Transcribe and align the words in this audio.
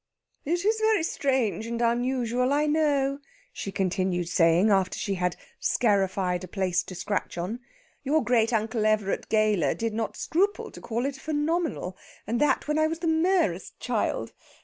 "It 0.45 0.65
is 0.65 0.79
very 0.79 1.03
strange 1.03 1.67
and 1.67 1.79
most 1.79 1.87
unusual, 1.91 2.51
I 2.53 2.65
know," 2.65 3.19
she 3.53 3.71
continued 3.71 4.29
saying 4.29 4.71
after 4.71 4.97
she 4.97 5.13
had 5.13 5.35
scarified 5.59 6.43
a 6.43 6.47
place 6.47 6.81
to 6.85 6.95
scratch 6.95 7.37
on. 7.37 7.59
"Your 8.03 8.23
great 8.23 8.51
uncle 8.51 8.87
Everett 8.87 9.29
Gayler 9.29 9.75
did 9.75 9.93
not 9.93 10.17
scruple 10.17 10.71
to 10.71 10.81
call 10.81 11.05
it 11.05 11.17
phenomenal, 11.17 11.95
and 12.25 12.41
that 12.41 12.67
when 12.67 12.79
I 12.79 12.87
was 12.87 12.97
the 12.97 13.07
merest 13.07 13.79
child. 13.79 14.33